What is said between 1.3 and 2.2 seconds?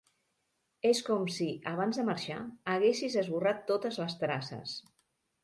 si, abans de